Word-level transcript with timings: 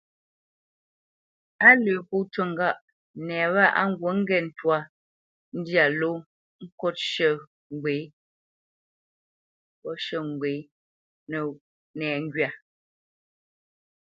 A 1.67 1.69
lə́ 1.83 1.99
pó 2.09 2.17
cû 2.31 2.41
ŋgâʼ 2.51 2.81
nɛ 3.27 3.37
wâ 3.53 3.63
á 3.79 3.83
ŋgǔt 3.89 4.13
ŋgê 4.19 4.37
ntwá 4.47 4.77
ndyâ 5.57 5.85
ló 5.99 6.11
kot 6.79 6.97
shʉ̂ 7.11 7.31
ŋgwě 7.73 7.93
ŋgop 11.27 11.55
nɛŋgywa, 11.97 12.49